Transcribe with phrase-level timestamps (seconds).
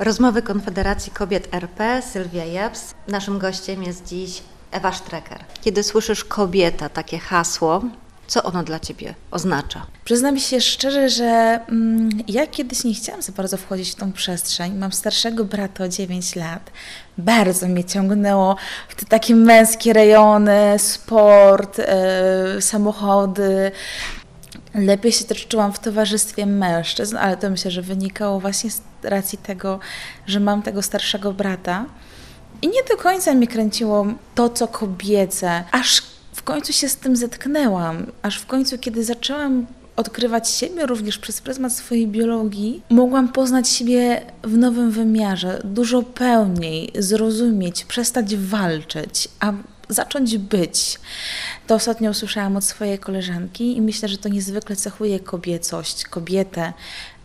[0.00, 2.94] Rozmowy Konfederacji Kobiet RP, Sylwia Jeps.
[3.08, 5.44] Naszym gościem jest dziś Ewa Strecker.
[5.60, 7.82] Kiedy słyszysz kobieta, takie hasło,
[8.26, 9.86] co ono dla Ciebie oznacza?
[10.04, 14.74] Przyznam się szczerze, że mm, ja kiedyś nie chciałam za bardzo wchodzić w tą przestrzeń.
[14.74, 16.70] Mam starszego brata o 9 lat.
[17.18, 18.56] Bardzo mnie ciągnęło
[18.88, 23.72] w te takie męskie rejony, sport, yy, samochody.
[24.74, 29.38] Lepiej się też czułam w towarzystwie mężczyzn, ale to myślę, że wynikało właśnie z racji
[29.38, 29.78] tego,
[30.26, 31.86] że mam tego starszego brata.
[32.62, 36.02] I nie do końca mnie kręciło to, co kobiece, aż
[36.32, 41.40] w końcu się z tym zetknęłam, aż w końcu, kiedy zaczęłam odkrywać siebie również przez
[41.40, 49.52] pryzmat swojej biologii, mogłam poznać siebie w nowym wymiarze, dużo pełniej, zrozumieć, przestać walczyć, a
[49.90, 51.00] zacząć być.
[51.66, 56.72] To ostatnio usłyszałam od swojej koleżanki i myślę, że to niezwykle cechuje kobiecość, kobietę,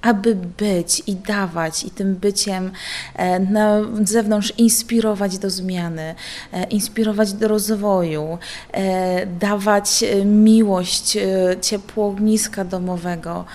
[0.05, 2.71] aby być i dawać, i tym byciem
[3.15, 6.15] e, na zewnątrz inspirować do zmiany,
[6.53, 8.37] e, inspirować do rozwoju,
[8.71, 11.17] e, dawać miłość,
[11.61, 13.45] ciepło ogniska domowego.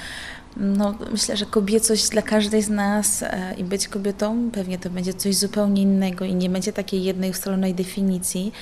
[0.63, 3.25] No, myślę, że kobiecość dla każdej z nas
[3.57, 7.75] i być kobietą pewnie to będzie coś zupełnie innego i nie będzie takiej jednej ustalonej
[7.75, 8.53] definicji,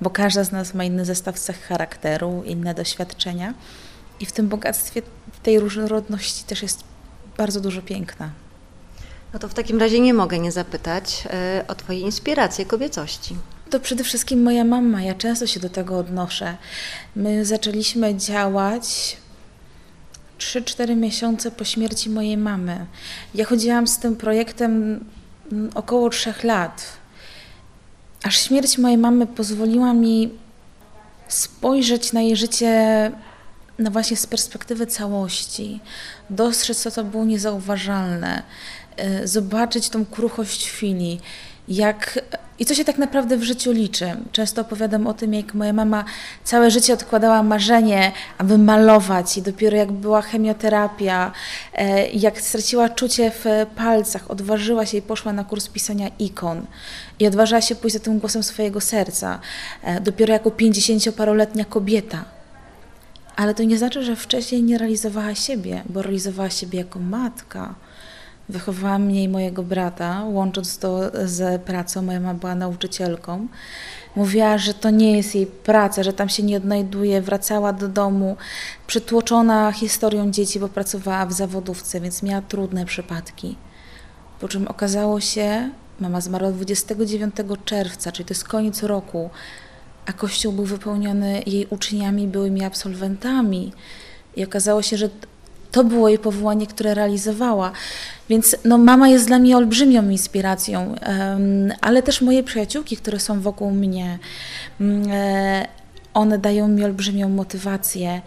[0.00, 3.54] bo każda z nas ma inny zestaw cech charakteru, inne doświadczenia.
[4.20, 5.02] I w tym bogactwie
[5.42, 6.84] tej różnorodności też jest
[7.36, 8.30] bardzo dużo piękna.
[9.32, 11.24] No to w takim razie nie mogę nie zapytać
[11.60, 13.36] y, o Twoje inspiracje kobiecości.
[13.70, 16.56] To przede wszystkim moja mama, ja często się do tego odnoszę.
[17.16, 19.16] My zaczęliśmy działać
[20.38, 22.86] 3-4 miesiące po śmierci mojej mamy.
[23.34, 25.04] Ja chodziłam z tym projektem
[25.52, 26.84] mm, około 3 lat.
[28.22, 30.30] Aż śmierć mojej mamy pozwoliła mi
[31.28, 33.12] spojrzeć na jej życie
[33.78, 35.80] no właśnie z perspektywy całości,
[36.30, 38.42] dostrzec, co to było niezauważalne,
[39.22, 41.20] y, zobaczyć tą kruchość chwili,
[41.68, 42.18] jak
[42.58, 44.16] i co się tak naprawdę w życiu liczy.
[44.32, 46.04] Często opowiadam o tym, jak moja mama
[46.44, 51.32] całe życie odkładała marzenie, aby malować, i dopiero jak była chemioterapia,
[51.74, 53.44] e, jak straciła czucie w
[53.76, 56.66] palcach, odważyła się i poszła na kurs pisania ikon.
[57.18, 59.40] I odważyła się pójść za tym głosem swojego serca.
[59.82, 62.24] E, dopiero jako 50-paroletnia kobieta
[63.38, 67.74] ale to nie znaczy, że wcześniej nie realizowała siebie, bo realizowała siebie jako matka.
[68.48, 72.02] Wychowała mnie i mojego brata, łącząc to z pracą.
[72.02, 73.46] Moja mama była nauczycielką.
[74.16, 77.22] Mówiła, że to nie jest jej praca, że tam się nie odnajduje.
[77.22, 78.36] Wracała do domu
[78.86, 83.56] przytłoczona historią dzieci, bo pracowała w zawodówce, więc miała trudne przypadki.
[84.40, 85.70] Po czym okazało się,
[86.00, 89.30] mama zmarła 29 czerwca, czyli to jest koniec roku,
[90.06, 93.72] a kościół był wypełniony jej uczniami, byłymi absolwentami.
[94.36, 95.08] I okazało się, że
[95.72, 97.72] to było jej powołanie, które realizowała.
[98.28, 100.94] Więc no, mama jest dla mnie olbrzymią inspiracją,
[101.80, 104.18] ale też moje przyjaciółki, które są wokół mnie,
[104.80, 105.02] um,
[106.14, 108.20] one dają mi olbrzymią motywację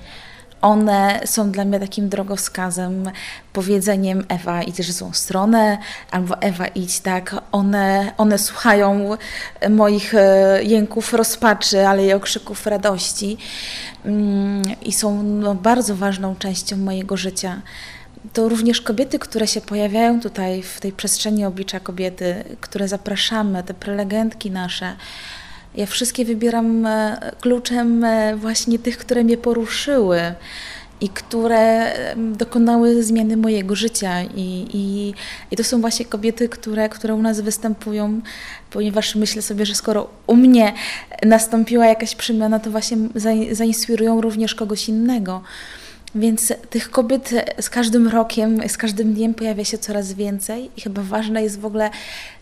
[0.62, 3.12] one są dla mnie takim drogowskazem,
[3.54, 5.78] powiedzeniem Ewa idziesz w złą stronę,
[6.12, 7.36] albo Ewa idź tak.
[7.52, 9.18] One, one słuchają
[9.70, 13.38] moich e, jęków rozpaczy, ale i okrzyków radości.
[14.06, 17.62] Mm, i są no, bardzo ważną częścią mojego życia.
[18.34, 23.74] To również kobiety, które się pojawiają tutaj w tej przestrzeni oblicza kobiety, które zapraszamy, te
[23.74, 24.96] prelegentki nasze,
[25.76, 30.22] ja wszystkie wybieram e, kluczem e, właśnie tych, które mnie poruszyły
[31.02, 34.22] i które dokonały zmiany mojego życia.
[34.24, 35.14] I, i,
[35.52, 38.22] i to są właśnie kobiety, które, które u nas występują,
[38.72, 40.74] ponieważ myślę sobie, że skoro u mnie
[41.24, 42.98] nastąpiła jakaś przemiana, to właśnie
[43.52, 45.42] zainspirują również kogoś innego.
[46.16, 47.30] Więc tych kobiet
[47.62, 51.66] z każdym rokiem, z każdym dniem pojawia się coraz więcej i chyba ważne jest w
[51.66, 51.90] ogóle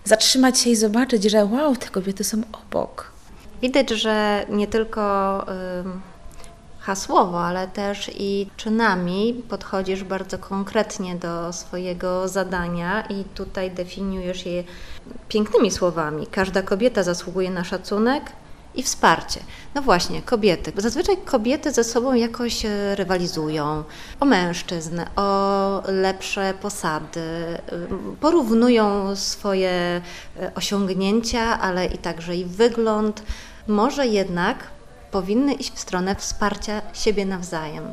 [0.05, 3.18] zatrzymać się i zobaczyć, że wow, te kobiety są obok.
[3.61, 5.45] Widać, że nie tylko
[6.79, 14.63] hasłowo, ale też i czynami podchodzisz bardzo konkretnie do swojego zadania i tutaj definiujesz je
[15.27, 16.27] pięknymi słowami.
[16.27, 18.23] Każda kobieta zasługuje na szacunek
[18.75, 19.39] i wsparcie.
[19.75, 20.71] No właśnie, kobiety.
[20.77, 23.83] Zazwyczaj kobiety ze sobą jakoś e, rywalizują
[24.19, 27.21] o mężczyzn, o lepsze posady,
[28.19, 30.01] porównują swoje e,
[30.55, 33.23] osiągnięcia, ale i także i wygląd
[33.69, 34.57] może jednak
[35.11, 37.83] powinny iść w stronę wsparcia siebie nawzajem.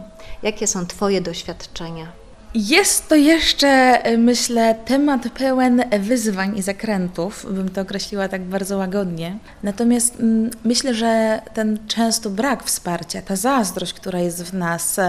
[0.43, 2.07] Jakie są Twoje doświadczenia?
[2.55, 9.39] Jest to jeszcze, myślę, temat pełen wyzwań i zakrętów, bym to określiła tak bardzo łagodnie.
[9.63, 15.01] Natomiast mm, myślę, że ten często brak wsparcia, ta zazdrość, która jest w nas,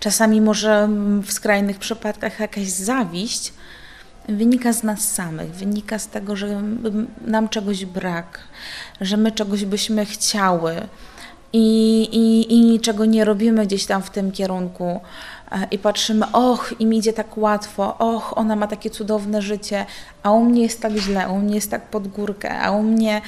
[0.00, 0.88] czasami może
[1.22, 3.52] w skrajnych przypadkach jakaś zawiść,
[4.36, 6.62] wynika z nas samych, wynika z tego, że
[7.26, 8.38] nam czegoś brak,
[9.00, 10.74] że my czegoś byśmy chciały
[11.52, 15.00] i, i, i niczego nie robimy gdzieś tam w tym kierunku.
[15.52, 19.86] E, I patrzymy, och, im idzie tak łatwo, och, ona ma takie cudowne życie,
[20.22, 23.22] a u mnie jest tak źle, u mnie jest tak pod górkę, a u mnie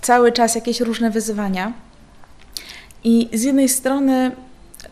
[0.00, 1.72] cały czas jakieś różne wyzwania.
[3.04, 4.30] I z jednej strony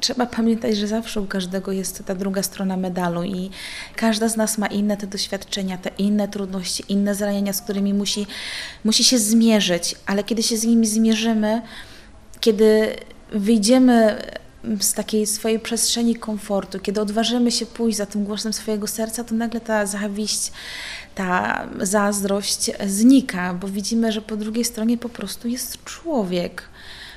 [0.00, 3.50] trzeba pamiętać, że zawsze u każdego jest ta druga strona medalu i
[3.96, 8.26] każda z nas ma inne te doświadczenia, te inne trudności, inne zranienia, z którymi musi,
[8.84, 11.62] musi się zmierzyć, ale kiedy się z nimi zmierzymy,
[12.40, 12.96] kiedy
[13.32, 14.22] wyjdziemy
[14.80, 19.34] z takiej swojej przestrzeni komfortu, kiedy odważymy się pójść za tym głosem swojego serca, to
[19.34, 20.52] nagle ta zawiść,
[21.14, 26.62] ta zazdrość znika, bo widzimy, że po drugiej stronie po prostu jest człowiek,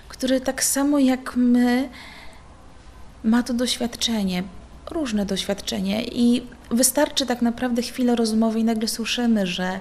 [0.07, 1.89] który tak samo jak my
[3.23, 4.43] ma to doświadczenie,
[4.91, 9.79] różne doświadczenie i wystarczy tak naprawdę chwilę rozmowy i nagle słyszymy, że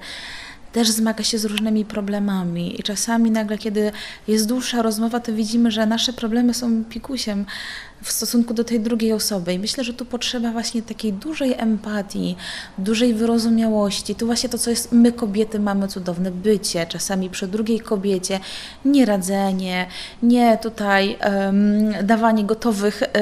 [0.73, 2.81] też zmaga się z różnymi problemami.
[2.81, 3.93] I czasami nagle, kiedy
[4.29, 7.47] jest dłuższa rozmowa, to widzimy, że nasze problemy są pikusiem
[8.03, 9.53] w stosunku do tej drugiej osoby.
[9.53, 12.37] I myślę, że tu potrzeba właśnie takiej dużej empatii,
[12.79, 14.15] dużej wyrozumiałości.
[14.15, 18.41] Tu właśnie to, co jest, my kobiety mamy cudowne bycie, czasami przy drugiej kobiecie,
[18.85, 19.87] nie radzenie,
[20.23, 23.15] nie tutaj um, dawanie gotowych um,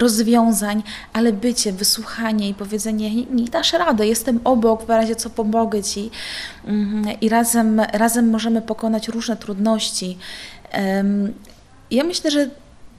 [0.00, 5.82] rozwiązań, ale bycie, wysłuchanie i powiedzenie, nie, dasz radę, jestem obok, w razie co pomogę
[5.82, 6.10] Ci.
[6.66, 10.18] Um, I razem, razem możemy pokonać różne trudności.
[11.90, 12.50] Ja myślę, że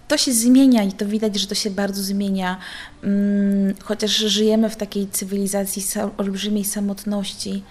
[0.08, 2.58] to się zmienia i to widać, że to się bardzo zmienia,
[3.04, 5.84] mm, chociaż żyjemy w takiej cywilizacji
[6.18, 7.64] olbrzymiej samotności,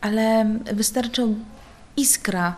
[0.00, 1.26] ale wystarczy
[1.96, 2.56] iskra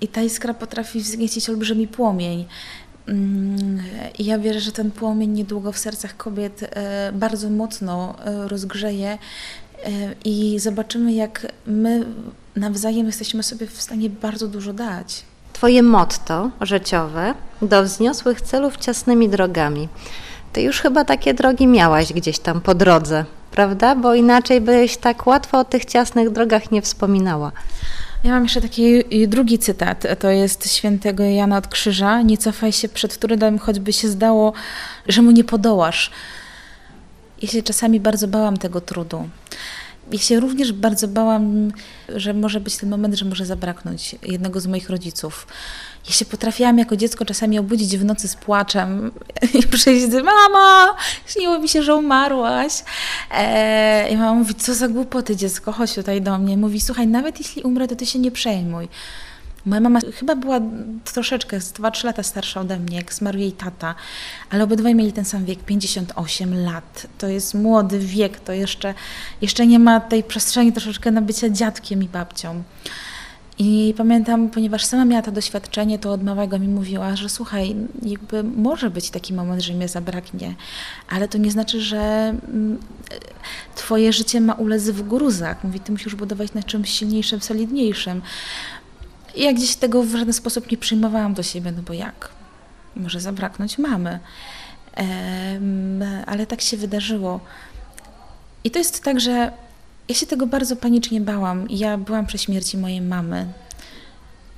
[0.00, 2.46] i ta iskra potrafi wzniecić olbrzymi płomień.
[3.08, 3.82] Mm,
[4.18, 9.10] I ja wierzę, że ten płomień niedługo w sercach kobiet e, bardzo mocno e, rozgrzeje
[9.10, 9.18] e,
[10.24, 12.04] i zobaczymy, jak my
[12.56, 15.29] nawzajem jesteśmy sobie w stanie bardzo dużo dać.
[15.60, 19.88] Twoje motto życiowe do wzniosłych celów ciasnymi drogami.
[20.52, 23.94] Ty już chyba takie drogi miałaś gdzieś tam po drodze, prawda?
[23.94, 27.52] Bo inaczej byś tak łatwo o tych ciasnych drogach nie wspominała.
[28.24, 32.22] Ja mam jeszcze taki drugi cytat, to jest świętego Jana od Krzyża.
[32.22, 34.52] Nie cofaj się przed trudem, choćby się zdało,
[35.08, 36.10] że mu nie podołasz.
[37.42, 39.28] Ja się czasami bardzo bałam tego trudu.
[40.12, 41.72] Ja się również bardzo bałam,
[42.08, 45.46] że może być ten moment, że może zabraknąć jednego z moich rodziców.
[46.06, 49.10] Ja się potrafiłam jako dziecko czasami obudzić w nocy z płaczem
[49.54, 50.96] i przyjść z mama,
[51.26, 52.72] śniło mi się, że umarłaś.
[53.30, 56.56] Eee, I mama mówi, co za głupoty dziecko, chodź tutaj do mnie.
[56.56, 58.88] Mówi, słuchaj, nawet jeśli umrę, to ty się nie przejmuj.
[59.66, 60.60] Moja mama chyba była
[61.04, 63.94] troszeczkę, 2-3 lata starsza ode mnie, jak zmarł jej tata,
[64.50, 67.06] ale obydwaj mieli ten sam wiek, 58 lat.
[67.18, 68.94] To jest młody wiek, to jeszcze,
[69.40, 72.62] jeszcze nie ma tej przestrzeni troszeczkę na bycie dziadkiem i babcią.
[73.62, 78.42] I pamiętam, ponieważ sama miała to doświadczenie, to od małego mi mówiła, że słuchaj, jakby
[78.42, 80.54] może być taki moment, że mnie zabraknie,
[81.08, 82.78] ale to nie znaczy, że mm,
[83.74, 85.64] twoje życie ma ulec w gruzach.
[85.64, 88.22] Mówi, ty musisz budować na czymś silniejszym, solidniejszym.
[89.36, 92.28] Ja gdzieś tego w żaden sposób nie przyjmowałam do siebie, no bo jak?
[92.96, 94.18] Może zabraknąć mamy.
[96.26, 97.40] ale tak się wydarzyło.
[98.64, 99.52] I to jest tak, że
[100.08, 101.66] ja się tego bardzo panicznie bałam.
[101.70, 103.46] Ja byłam przy śmierci mojej mamy.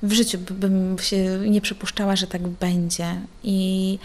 [0.03, 3.15] W życiu bym się nie przypuszczała, że tak będzie.
[3.43, 3.99] I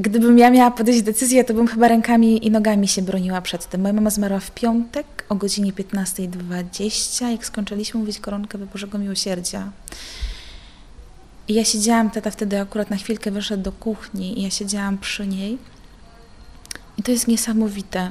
[0.00, 3.80] Gdybym ja miała podjąć decyzję, to bym chyba rękami i nogami się broniła przed tym.
[3.80, 9.70] Moja mama zmarła w piątek o godzinie 15.20, jak skończyliśmy mówić koronkę Bożego Miłosierdzia.
[11.48, 15.26] I ja siedziałam, tata wtedy akurat na chwilkę wyszedł do kuchni i ja siedziałam przy
[15.26, 15.58] niej.
[16.98, 18.10] I to jest niesamowite,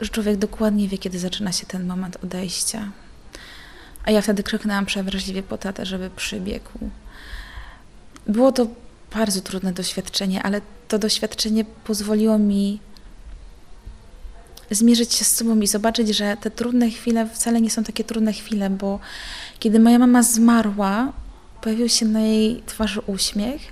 [0.00, 2.90] że człowiek dokładnie wie, kiedy zaczyna się ten moment odejścia.
[4.04, 6.78] A ja wtedy krzyknęłam przewrażliwie po tatę, żeby przybiegł.
[8.26, 8.66] Było to
[9.14, 12.80] bardzo trudne doświadczenie, ale to doświadczenie pozwoliło mi
[14.70, 18.32] zmierzyć się z sobą i zobaczyć, że te trudne chwile wcale nie są takie trudne
[18.32, 19.00] chwile, bo
[19.58, 21.12] kiedy moja mama zmarła,
[21.60, 23.62] pojawił się na jej twarzy uśmiech,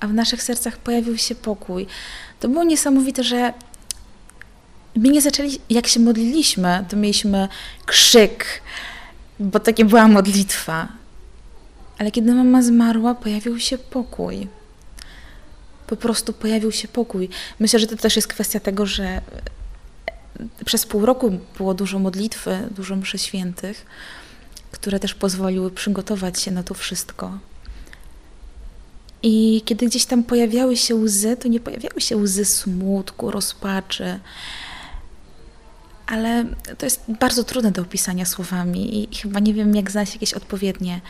[0.00, 1.86] a w naszych sercach pojawił się pokój.
[2.40, 3.52] To było niesamowite, że
[4.96, 7.48] my nie zaczęli, jak się modliliśmy, to mieliśmy
[7.86, 8.62] krzyk,
[9.40, 10.88] bo takie była modlitwa.
[11.98, 14.48] Ale kiedy mama zmarła, pojawił się pokój
[15.86, 17.28] po prostu pojawił się pokój.
[17.60, 19.20] Myślę, że to też jest kwestia tego, że
[20.64, 23.86] przez pół roku było dużo modlitwy, dużo mszy świętych,
[24.70, 27.38] które też pozwoliły przygotować się na to wszystko.
[29.22, 34.20] I kiedy gdzieś tam pojawiały się łzy, to nie pojawiały się łzy smutku, rozpaczy.
[36.06, 36.44] ale
[36.78, 41.00] to jest bardzo trudne do opisania słowami i chyba nie wiem, jak znaleźć jakieś odpowiednie.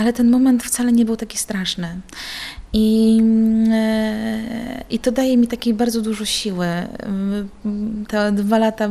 [0.00, 2.00] Ale ten moment wcale nie był taki straszny.
[2.72, 3.18] I,
[3.72, 6.66] e, I to daje mi takiej bardzo dużo siły.
[8.08, 8.88] Te dwa lata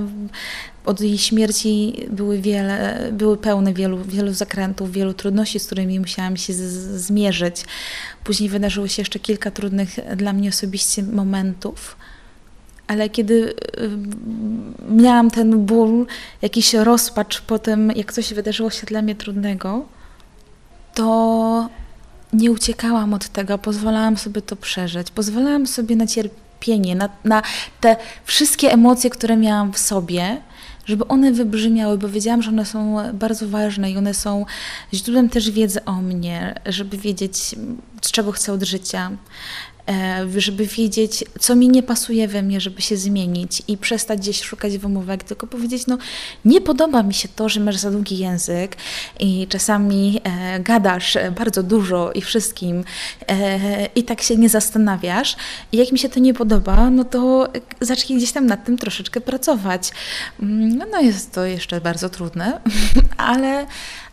[0.86, 6.38] od jej śmierci były, wiele, były pełne wielu, wielu zakrętów, wielu trudności, z którymi musiałam
[6.38, 6.62] się z,
[7.02, 7.66] zmierzyć.
[8.24, 11.98] Później wydarzyło się jeszcze kilka trudnych dla mnie osobiście momentów.
[12.88, 13.56] Ale kiedy y,
[14.90, 16.06] miałam ten ból,
[16.42, 19.86] jakiś rozpacz po tym, jak coś wydarzyło się dla mnie trudnego,
[21.00, 21.70] to
[22.34, 27.42] nie uciekałam od tego, pozwalałam sobie to przeżyć, pozwalałam sobie na cierpienie, na, na
[27.82, 30.42] te wszystkie emocje, które miałam w sobie,
[30.86, 34.46] żeby one wybrzmiały, bo wiedziałam, że one są bardzo ważne i one są
[34.94, 37.56] źródłem też wiedzy o mnie, żeby wiedzieć,
[38.02, 39.12] z czego chcę od życia,
[40.38, 44.78] żeby wiedzieć, co mi nie pasuje we mnie, żeby się zmienić i przestać gdzieś szukać
[44.78, 45.98] wymówek, tylko powiedzieć, no
[46.46, 48.78] nie podoba mi się to, że masz za długi język
[49.20, 52.84] i czasami e, gadasz bardzo dużo i wszystkim
[53.28, 55.36] e, i tak się nie zastanawiasz.
[55.72, 57.48] I jak mi się to nie podoba, no to
[57.82, 59.92] zacznij gdzieś tam nad tym troszeczkę pracować.
[60.40, 62.62] Mm, no jest to jeszcze bardzo trudne,
[63.18, 63.66] ale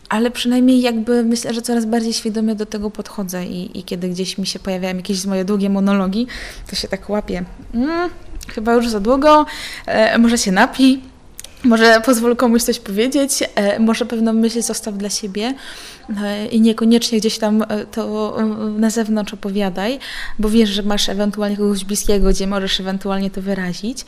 [0.08, 4.38] ale przynajmniej jakby myślę, że coraz bardziej świadomie do tego podchodzę i, i kiedy gdzieś
[4.38, 6.26] mi się pojawiają jakieś moje długie monologi,
[6.70, 7.44] to się tak łapię.
[7.74, 8.10] Mm,
[8.48, 9.46] chyba już za długo,
[9.86, 11.00] e, może się napij,
[11.64, 15.54] może pozwól komuś coś powiedzieć, e, może pewną myśl zostaw dla siebie
[16.22, 19.98] e, i niekoniecznie gdzieś tam e, to e, na zewnątrz opowiadaj,
[20.38, 24.04] bo wiesz, że masz ewentualnie kogoś bliskiego, gdzie możesz ewentualnie to wyrazić,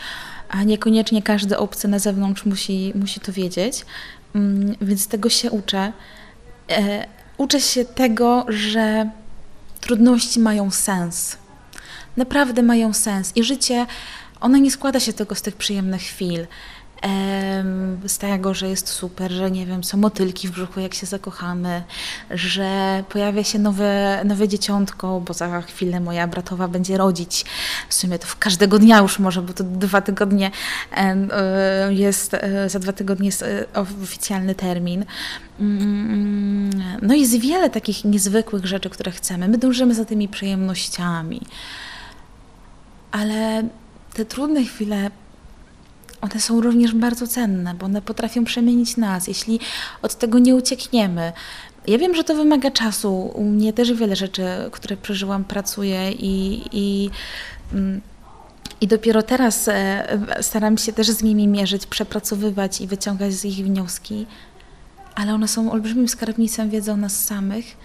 [0.48, 3.84] a niekoniecznie każdy obcy na zewnątrz musi, musi to wiedzieć.
[4.34, 5.92] Mm, więc tego się uczę.
[6.70, 7.06] E,
[7.36, 9.10] uczę się tego, że
[9.80, 11.36] trudności mają sens.
[12.16, 13.32] Naprawdę mają sens.
[13.36, 13.86] I życie,
[14.40, 16.46] ono nie składa się tylko z tych przyjemnych chwil
[18.06, 21.82] z tego, że jest super, że nie wiem, są motylki w brzuchu, jak się zakochamy,
[22.30, 27.44] że pojawia się nowe, nowe dzieciątko, bo za chwilę moja bratowa będzie rodzić.
[27.88, 30.50] W sumie to w każdego dnia już może, bo to dwa tygodnie
[30.96, 35.04] e, jest, e, za dwa tygodnie jest e, oficjalny termin.
[35.60, 36.70] Mm,
[37.02, 39.48] no jest wiele takich niezwykłych rzeczy, które chcemy.
[39.48, 41.40] My dążymy za tymi przyjemnościami.
[43.10, 43.62] Ale
[44.14, 45.10] te trudne chwile
[46.20, 49.60] one są również bardzo cenne, bo one potrafią przemienić nas, jeśli
[50.02, 51.32] od tego nie uciekniemy.
[51.86, 53.32] Ja wiem, że to wymaga czasu.
[53.34, 57.10] U mnie też wiele rzeczy, które przeżyłam, pracuje i, i,
[57.72, 58.00] mm,
[58.80, 63.66] i dopiero teraz e, staram się też z nimi mierzyć, przepracowywać i wyciągać z ich
[63.66, 64.26] wnioski,
[65.14, 67.76] ale one są olbrzymim skarbnicem wiedzy o nas samych.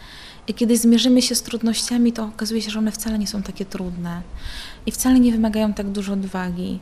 [0.47, 3.65] I kiedy zmierzymy się z trudnościami, to okazuje się, że one wcale nie są takie
[3.65, 4.21] trudne
[4.85, 6.79] i wcale nie wymagają tak dużo odwagi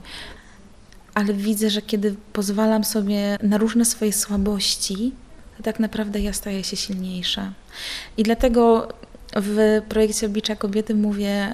[1.13, 5.11] ale widzę, że kiedy pozwalam sobie na różne swoje słabości,
[5.57, 7.53] to tak naprawdę ja staję się silniejsza.
[8.17, 8.93] I dlatego
[9.35, 11.53] w projekcie Oblicza Kobiety mówię,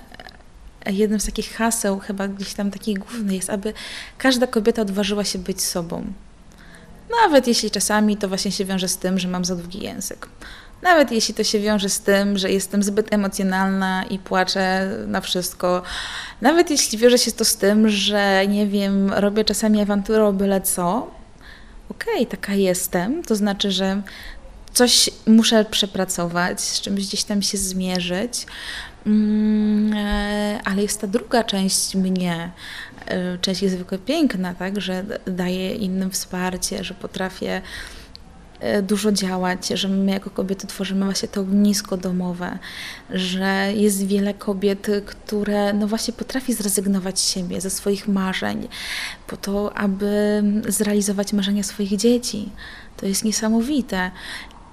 [0.86, 3.74] jednym z takich haseł, chyba gdzieś tam takich głównych jest, aby
[4.18, 6.06] każda kobieta odważyła się być sobą.
[7.24, 10.30] Nawet jeśli czasami to właśnie się wiąże z tym, że mam za długi język.
[10.88, 15.82] Nawet jeśli to się wiąże z tym, że jestem zbyt emocjonalna i płaczę na wszystko.
[16.41, 20.62] Nawet jeśli wiąże się to z tym, że nie wiem, robię czasami awanturę o byle
[20.62, 21.12] co.
[21.89, 23.24] Okej, okay, taka jestem.
[23.24, 24.01] To znaczy, że
[24.74, 28.46] coś muszę przepracować, z czymś gdzieś tam się zmierzyć.
[29.06, 32.51] Mm, e, ale jest ta druga część mnie,
[33.06, 37.62] e, część niezwykle piękna, tak, że daję innym wsparcie, że potrafię
[38.84, 42.60] dużo działać, że my jako kobiety tworzymy właśnie to ognisko domowe,
[43.10, 48.68] że jest wiele kobiet, które no właśnie potrafi zrezygnować z siebie, ze swoich marzeń,
[49.28, 52.50] po to, aby zrealizować marzenia swoich dzieci.
[52.98, 54.12] To jest niesamowite.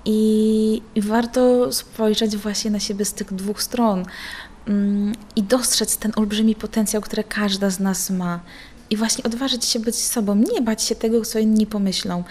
[0.05, 4.05] I, I, warto spojrzeć właśnie na siebie z tych dwóch stron
[4.69, 8.41] mm, i dostrzec ten olbrzymi potencjał, który każda z nas ma.
[8.91, 12.25] I właśnie odważyć się być sobą, nie bać się tego, co inni pomyślą.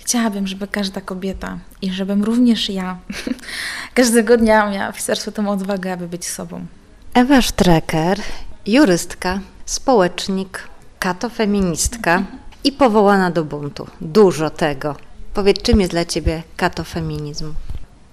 [0.00, 2.98] Chciałabym, żeby każda kobieta i żebym również ja
[3.94, 6.66] każdego dnia miała w sercu tą odwagę, aby być sobą.
[7.14, 8.20] Ewa Strecker,
[8.66, 12.22] jurystka, społecznik, katofeministka
[12.64, 13.86] i powołana do buntu.
[14.00, 14.96] Dużo tego.
[15.34, 17.54] Powiedz, czym jest dla Ciebie katofeminizm?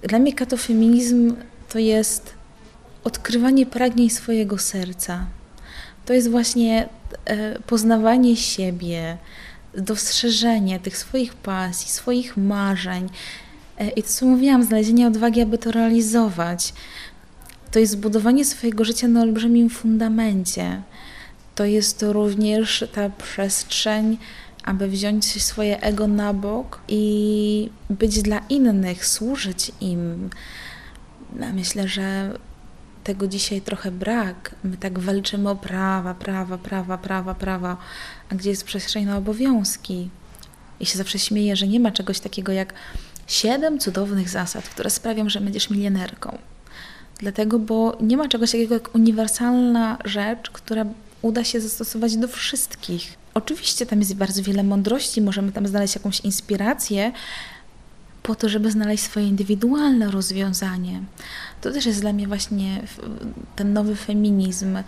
[0.02, 1.36] Dla mnie katofeminizm
[1.68, 2.34] to jest
[3.04, 5.26] odkrywanie pragnień swojego serca.
[6.06, 6.88] To jest właśnie
[7.24, 9.18] e, poznawanie siebie,
[9.76, 13.08] dostrzeżenie tych swoich pasji, swoich marzeń
[13.78, 16.72] e, i to, co mówiłam, znalezienie odwagi, aby to realizować.
[17.70, 20.82] To jest zbudowanie swojego życia na olbrzymim fundamencie.
[21.54, 24.18] To jest również ta przestrzeń,
[24.64, 30.30] aby wziąć swoje ego na bok i być dla innych, służyć im.
[31.54, 32.38] Myślę, że
[33.08, 34.54] tego dzisiaj trochę brak.
[34.64, 37.76] My tak walczymy o prawa, prawa, prawa, prawa, prawa,
[38.30, 40.08] a gdzie jest przestrzeń na obowiązki?
[40.80, 42.74] I się zawsze śmieję, że nie ma czegoś takiego jak
[43.26, 46.38] siedem cudownych zasad, które sprawią, że będziesz milionerką.
[47.18, 50.84] Dlatego, bo nie ma czegoś takiego jak uniwersalna rzecz, która
[51.22, 53.16] uda się zastosować do wszystkich.
[53.34, 57.12] Oczywiście tam jest bardzo wiele mądrości, możemy tam znaleźć jakąś inspirację
[58.28, 61.00] po to, żeby znaleźć swoje indywidualne rozwiązanie.
[61.60, 62.82] To też jest dla mnie właśnie
[63.56, 64.78] ten nowy feminizm,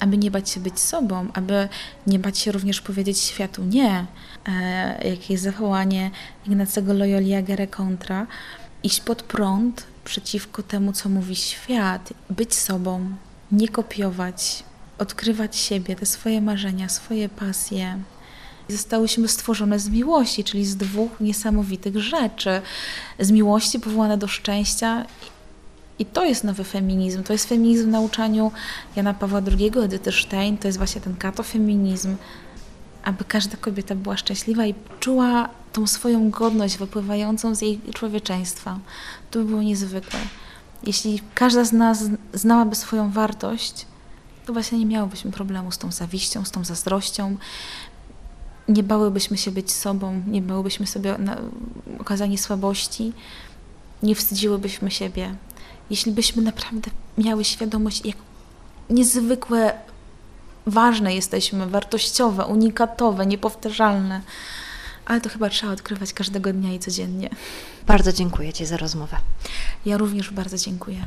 [0.00, 1.68] aby nie bać się być sobą, aby
[2.06, 4.06] nie bać się również powiedzieć światu nie,
[4.48, 6.10] e, jakie jest zawołanie
[6.46, 8.26] Ignacego Loyoli Agere Contra,
[8.82, 13.10] iść pod prąd przeciwko temu, co mówi świat, być sobą,
[13.52, 14.64] nie kopiować,
[14.98, 17.98] odkrywać siebie, te swoje marzenia, swoje pasje.
[18.70, 22.62] Zostałyśmy stworzone z miłości, czyli z dwóch niesamowitych rzeczy.
[23.18, 25.06] Z miłości powołane do szczęścia
[25.98, 27.22] i to jest nowy feminizm.
[27.22, 28.52] To jest feminizm w nauczaniu
[28.96, 30.58] Jana Pawła II, Edyty Stein.
[30.58, 32.16] To jest właśnie ten katofeminizm,
[33.04, 38.78] aby każda kobieta była szczęśliwa i czuła tą swoją godność wypływającą z jej człowieczeństwa.
[39.30, 40.20] To by było niezwykłe.
[40.82, 43.86] Jeśli każda z nas znałaby swoją wartość,
[44.46, 47.36] to właśnie nie miałobyśmy problemu z tą zawiścią, z tą zazdrością.
[48.70, 51.36] Nie bałybyśmy się być sobą, nie bałybyśmy sobie na
[51.98, 53.12] okazanie słabości,
[54.02, 55.34] nie wstydziłybyśmy siebie.
[55.90, 58.16] Jeśli byśmy naprawdę miały świadomość, jak
[58.90, 59.72] niezwykłe,
[60.66, 64.20] ważne jesteśmy, wartościowe, unikatowe, niepowtarzalne,
[65.06, 67.30] ale to chyba trzeba odkrywać każdego dnia i codziennie.
[67.86, 69.16] Bardzo dziękuję Ci za rozmowę.
[69.86, 71.04] Ja również bardzo dziękuję.